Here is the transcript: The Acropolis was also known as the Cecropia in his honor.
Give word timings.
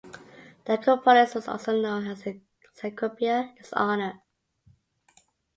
The 0.65 0.79
Acropolis 0.79 1.35
was 1.35 1.47
also 1.47 1.79
known 1.79 2.07
as 2.07 2.23
the 2.23 2.39
Cecropia 2.75 3.51
in 3.51 3.57
his 3.57 3.71
honor. 3.73 4.23